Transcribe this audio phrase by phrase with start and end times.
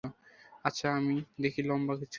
[0.65, 2.09] আচ্ছা, আমি দেখি লম্বা কিছু।